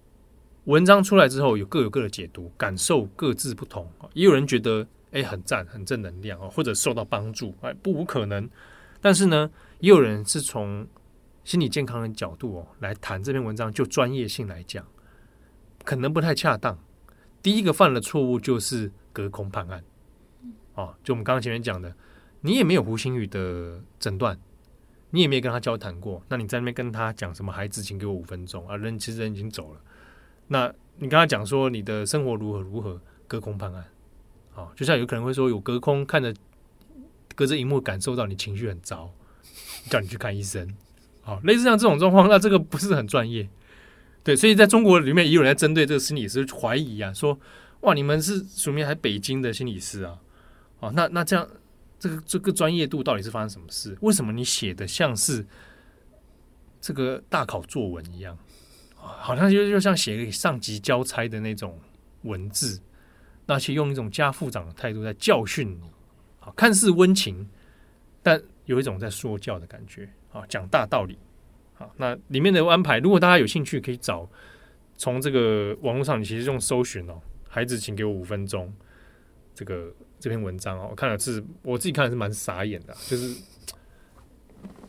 [0.63, 4.07] 文章出来之后有各有各的解读，感受各自不同啊。
[4.13, 4.87] 也有人觉得。
[5.11, 8.49] 哎，很赞，很正能量啊，或者受到帮助，哎，不无可能。
[8.99, 10.85] 但是呢，也有人是从
[11.45, 14.85] 心理健康的角度哦来谈这篇文章，就专业性来讲，
[15.83, 16.77] 可能不太恰当。
[17.41, 19.83] 第一个犯了错误就是隔空判案，
[20.73, 21.95] 哦，就我们刚刚前面讲的，
[22.41, 24.37] 你也没有胡星宇的诊断，
[25.11, 27.51] 你也没有跟他交谈过，那你在那边跟他讲什么？
[27.51, 28.75] 孩子，请给我五分钟啊！
[28.75, 29.79] 人其实人已经走了，
[30.47, 33.85] 那你跟他讲说你的生活如何如何，隔空判案。
[34.55, 36.33] 哦，就像有可能会说有隔空看着
[37.35, 39.13] 隔着荧幕感受到你情绪很糟，
[39.91, 40.75] 叫你去看医生。
[41.25, 43.49] 好，类似像这种状况，那这个不是很专业。
[44.23, 47.37] 对，所以在中国里面也有人在针对这个心理师怀疑啊，说
[47.81, 50.19] 哇，你们是属于还北京的心理师啊？
[50.79, 51.47] 哦，那那这样
[51.99, 53.97] 这个这个专业度到底是发生什么事？
[54.01, 55.45] 为什么你写的像是
[56.79, 58.37] 这个大考作文一样？
[58.95, 61.79] 好像就就像写给上级交差的那种
[62.21, 62.79] 文字。
[63.47, 65.87] 那去用一种家父长的态度在教训你，
[66.39, 67.47] 啊，看似温情，
[68.23, 71.17] 但有一种在说教的感觉，啊，讲大道理，
[71.73, 74.29] 好，那里面的安排，如果大家有兴趣，可以找
[74.97, 78.73] 从这个网络上，你其实用搜寻哦，孩子，请给我五分钟，
[79.53, 83.41] 这个这篇文章哦，我看了是，我自己看了是蛮傻眼的，就是，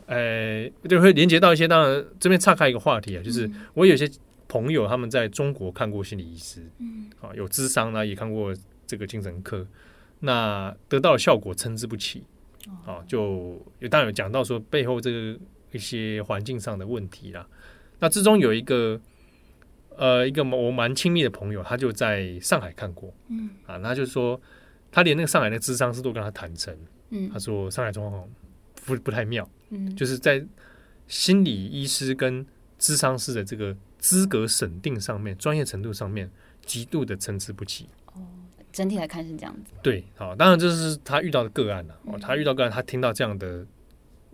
[0.07, 4.09] 呃，就会连接到一些，当然这边岔开一个话题啊，就是我有些。
[4.49, 8.55] 朋友他们在中国看过心理医师，嗯，啊，有智商呢，也看过
[8.85, 9.67] 这个精神科，
[10.21, 12.23] 那得到的效果参差不齐，
[12.85, 15.39] 啊，就有当然有讲到说背后这个
[15.71, 17.47] 一些环境上的问题啦。
[17.99, 18.99] 那之中有一个
[19.95, 24.39] 呃一个我蛮亲密的朋友，他就在上海看过，嗯，啊，他就说
[24.91, 26.77] 他连那个上海的智商师都跟他坦诚，
[27.09, 28.29] 嗯，他说上海状况
[28.85, 30.45] 不不太妙，嗯，就是在
[31.07, 32.45] 心理医师跟
[32.77, 33.75] 智商师的这个。
[33.99, 36.29] 资格审定上面，专业程度上面
[36.63, 37.89] 极度的参差不齐。
[38.77, 39.73] 哦，整体来看是这样子。
[39.81, 41.99] 对，好，当然这是他遇到的个案了。
[42.05, 43.65] 哦，他遇到个案，他听到这样的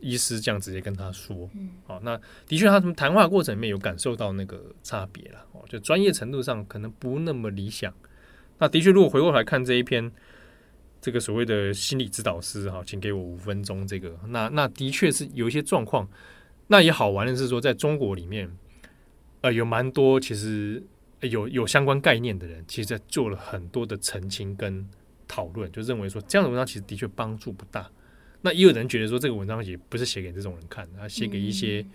[0.01, 5.39] 医师这样直接跟他说，嗯，好，那的确他从谈话过程里面有感受到那个差别了。
[5.53, 7.93] 哦，就专业程度上可能不那么理想。
[8.57, 10.11] 那的确，如果回过来看这一篇，
[10.99, 13.87] 这个所谓的心理指导师，哈，请给我五分钟。
[13.87, 16.07] 这个，那那的确是有一些状况。
[16.67, 18.49] 那也好玩的是说，在中国里面。
[19.41, 20.81] 呃，有蛮多其实
[21.27, 24.87] 有有相关概念的人，其实在做了很多的澄清跟
[25.27, 27.89] 讨论，就认为说这样的文章其实的确帮助不大。
[28.41, 31.85] 那也有人觉得说这个文章也不是写给这种人看的，他写给一些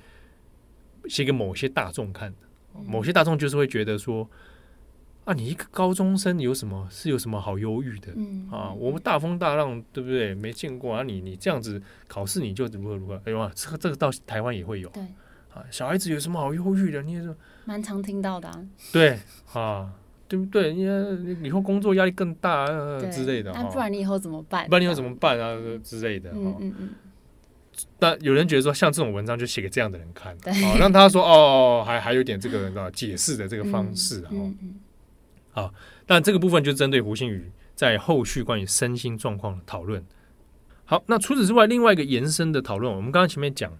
[1.07, 2.39] 写给某些大众看的。
[2.87, 4.29] 某些大众就是会觉得说
[5.25, 8.13] 啊，你一个高中生有什么是有什么好忧郁的
[8.51, 8.73] 啊？
[8.73, 10.35] 我们大风大浪对不对？
[10.35, 13.21] 没见过啊，你你这样子考试你就如何如何？
[13.27, 14.91] 哎呦啊，这个这个到台湾也会有。
[15.71, 17.03] 小孩子有什么好忧郁的？
[17.03, 17.35] 你也是
[17.65, 18.67] 蛮常听到的、啊。
[18.93, 19.19] 对
[19.53, 19.93] 啊，
[20.29, 20.73] 对不对？
[20.73, 23.53] 你以后工作压力更大啊之类的。
[23.53, 24.67] 那不然你以后怎么办？
[24.69, 26.31] 不然你以后怎么办啊之类的。
[26.33, 26.91] 嗯嗯嗯。
[28.01, 34.31] 那有人觉得说，像这种文章就写给这样的人看，哦，让他说哦，还还有点这个解释的这个方式啊。
[35.53, 35.73] 好，
[36.07, 40.05] 但这个部分就针对胡星宇在后续关于身心状况的讨论。
[40.85, 43.73] 好，那除此之外，另外一个延伸的讨论，我们刚刚前面讲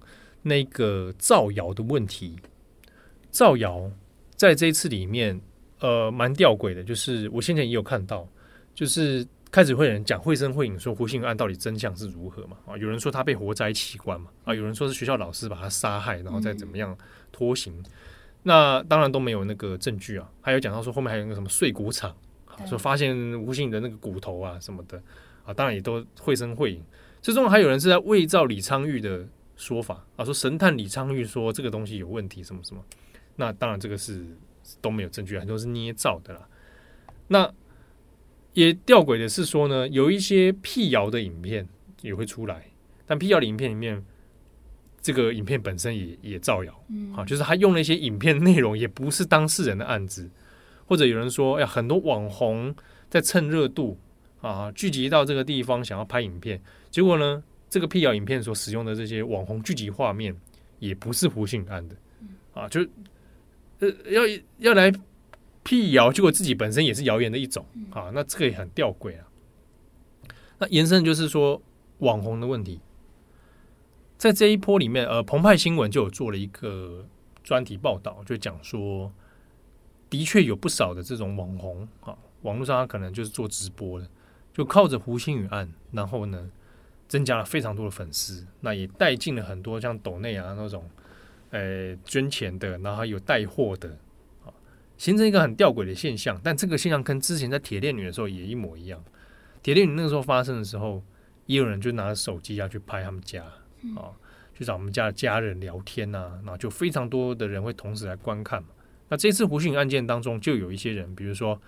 [0.43, 2.37] 那个造谣的问题，
[3.31, 3.91] 造谣
[4.37, 5.41] 在这一次里面，
[5.81, 8.29] 呃，蛮吊诡的，就是我先前也有看到，
[8.75, 9.27] 就是。
[9.51, 12.59] 开始会有人讲绘声绘影说胡星宇案到底真相是如何嘛？
[12.67, 14.29] 啊，有人说他被活摘器官嘛？
[14.45, 16.95] 啊，有人说是学校老师把他杀害，然后再怎么样
[17.33, 17.73] 拖行。
[17.79, 17.85] 嗯、
[18.43, 20.31] 那当然都没有那个证据啊。
[20.43, 22.15] 还有讲到说后面还有那个什么碎骨场，
[22.45, 25.03] 啊，说发现胡星宇的那个骨头啊什么的
[25.47, 26.85] 啊，当然也都绘声绘影。
[27.23, 29.27] 最终还有人是在伪造李昌钰的
[29.59, 32.83] 说法啊，说神探李昌钰说这个东西有问题什么什么。
[33.37, 34.25] 那当然这个是
[34.81, 36.49] 都没有证据，很多是捏造的啦。
[37.27, 37.53] 那。
[38.55, 41.69] 也吊诡的是说呢，有一些辟谣的影片
[42.01, 42.67] 也会出来，
[43.07, 44.05] 但辟谣的影片里面，
[45.01, 50.29] 这个影片本身也也造谣，嗯，好，就是他用了一些影片内容也不是当事人的案子，
[50.87, 52.75] 或者有人说，哎呀，很多网红
[53.09, 53.97] 在蹭热度
[54.41, 60.35] 啊，聚集到这个地方想要拍影片，结果呢，这个辟谣影片所使用的这些网红聚集画面
[60.79, 61.97] 也不是胡星宇案的，
[62.55, 62.81] 啊，就
[63.81, 64.23] 呃要
[64.59, 64.93] 要来。
[65.65, 69.29] 辟谣，结果自己本身也是谣言的一种啊，那这个也很吊诡啊。
[70.59, 71.61] 那延伸就是说
[71.99, 72.81] 网红的问题，
[74.17, 77.07] 在这一波里面，呃，澎湃新闻就有做了一个
[77.45, 79.13] 专题报道，就讲说，
[80.09, 84.09] 的确有不少的这种网红啊，网络上他可能就是做直播的，
[84.55, 86.51] 就靠着胡杏宇案，然后呢，
[87.09, 90.89] 增加了非常多的粉丝，那也带进了很多像抖内啊那种，
[91.51, 93.89] 呃，捐钱的，然后还有带货的。
[94.45, 94.53] 啊
[94.99, 99.01] 形成一个很吊诡的现象，但这个现象跟之前在铁链女的时候也一模一样。
[99.63, 101.01] 铁链女那个时候发生的时候，
[101.47, 103.45] 也有人就拿着手机啊去拍他们家
[103.97, 104.11] 啊，
[104.57, 108.71] 去找我们家的家人聊天呐，然后就非常多的人会同时来观看嘛。
[109.09, 111.63] 那这次胡星宇案件当中，就有一些人，比如说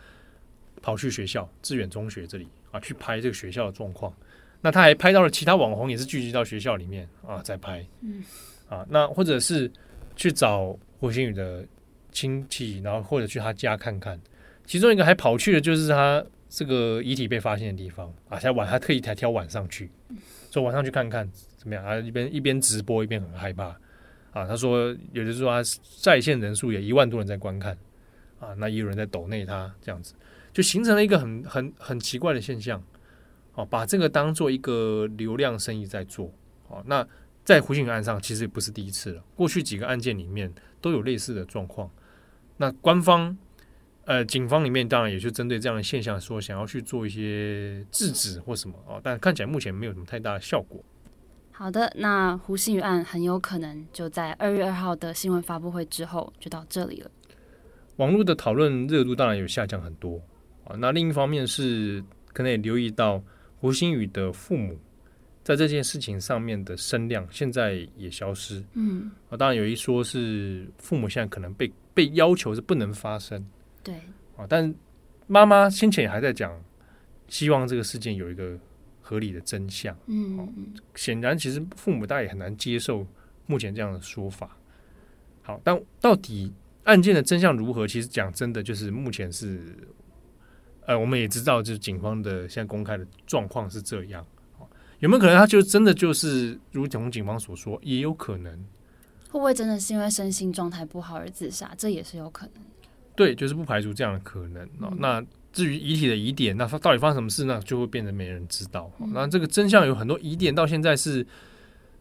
[0.83, 4.13] 跑去学校致远中学这里啊，去拍这个学校的状况。
[4.61, 7.87] 那他还拍到了其他网红也是聚集到学校里面啊，在拍，
[8.69, 9.71] 啊，那或者是
[10.17, 11.67] 去找胡星宇的。
[12.13, 14.21] 亲戚，然后或者去他家看看，
[14.67, 18.13] 其中一个还跑去的就是他这个遗体被发现的地方。
[18.29, 19.89] 啊，才晚，他特意才挑晚上去，
[20.51, 21.85] 说晚上去看看怎么样？
[21.85, 21.97] 啊？
[22.01, 23.67] 一边一边直播一边很害怕。
[24.33, 24.45] 啊。
[24.45, 25.63] 他说有的时候他
[26.01, 27.79] 在线人数也一万多人在观看。
[28.41, 30.13] 啊，那也有人在抖内他这样子，
[30.53, 32.83] 就形成了一个很很很奇怪的现象
[33.55, 36.33] 哦，把这个当做一个流量生意在做
[36.69, 36.83] 哦。
[36.87, 37.07] 那
[37.45, 41.91] 在胡星宇案上其实也不是第一次了，过去几个案件里面都有类似的状况。
[42.57, 43.37] 那官方，
[44.05, 50.85] 呃，警方里面当然也就针对这样的现象说，想要去做一些制止或什么哦，但看起来目前没有什么太大的效果。
[51.51, 57.11] 好的，那胡星宇案很有可能就在二月二号的新闻发布会之后就到这里了。
[57.97, 60.21] 网络的讨论热度当然有下降很多
[60.65, 60.75] 啊。
[60.79, 63.23] 那另一方面是可能也留意到
[63.61, 64.77] 胡鑫宇的父母
[65.45, 68.61] 在这件事情上面的声量现在也消失。
[68.73, 71.71] 嗯，啊，当然有一说是父母现在可能被。
[71.93, 73.45] 被要求是不能发声，
[73.83, 73.93] 对
[74.37, 74.73] 啊，但
[75.27, 76.59] 妈妈先前也还在讲，
[77.27, 78.57] 希望这个事件有一个
[79.03, 79.95] 合理的真相。
[80.07, 83.05] 嗯嗯，显然其实父母大家也很难接受
[83.47, 84.57] 目前这样的说法。
[85.43, 86.51] 好，但到底
[86.85, 87.89] 案件的真相如何？
[87.89, 89.77] 其实讲真的，就是目前是，
[90.91, 94.27] 呃，我们也知道，就是警方的现在公开的状况是这样。
[94.99, 98.53] 有没有可能他就真的就是如同警方所说，也有可能。
[99.31, 101.73] 会不会真的是因为身心状态不好而自杀？
[101.79, 102.55] 这也是有可能。
[103.15, 104.69] 对，就是不排除这样的可能。
[104.81, 107.63] 嗯、那至于遗体的疑点，那到底发生什么事呢？
[107.65, 108.91] 就会变得没人知道。
[108.99, 111.25] 嗯、那这个真相有很多疑点，到现在是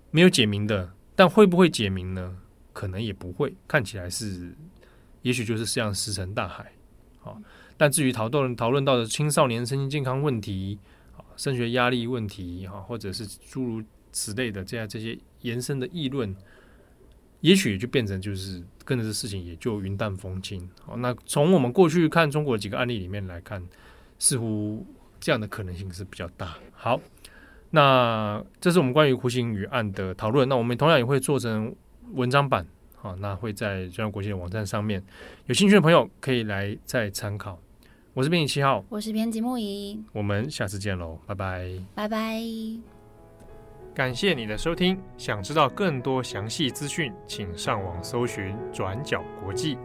[0.10, 0.92] 没有解明的。
[1.16, 2.36] 但会不会解明呢？
[2.74, 3.56] 可能也不会。
[3.68, 4.52] 看起来是，
[5.22, 6.72] 也许就是这样石沉大海。
[7.20, 7.40] 好，
[7.80, 10.78] 但至于讨论讨论到的青少年身心健康问题，
[11.16, 16.36] 啊，升学压力问题，哈，或者是诸如此类的这样这些延伸的议论。
[17.40, 20.70] 也许就变成就是跟着这事情也就云淡风轻。
[20.84, 23.66] 好，那从我们过去看中国几个案例里面来看，
[24.18, 24.86] 似乎
[25.22, 26.58] 这样的可能性是比较大。
[26.74, 27.00] 好，
[27.70, 30.50] 那这是我们关于胡星宇案的讨论。
[30.50, 31.74] 那我们同样也会做成
[32.12, 32.68] 文章版，
[32.98, 35.02] 好，那会在中央国际的网站上面，
[35.46, 37.58] 有兴趣的朋友可以来再参考。
[38.20, 42.44] 我是编辑七号，我是编辑木仪，我们下次见喽，拜拜，拜拜。
[43.96, 49.78] 感谢你的收听，想知道更多详细资讯，请上网搜寻“转角国际”。